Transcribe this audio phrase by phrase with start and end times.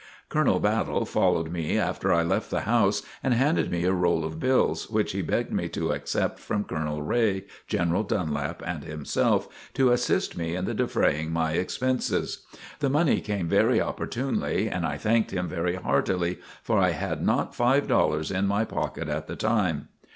[0.29, 4.39] Colonel Battle followed me after I left the house, and handed me a roll of
[4.39, 9.91] bills, which he begged me to accept from Colonel Ray, General Dunlap and himself, to
[9.91, 12.47] assist me in defraying my expenses.
[12.79, 17.53] The money came very opportunely and I thanked him very heartily, for I had not
[17.53, 19.89] five dollars in my pocket at the time.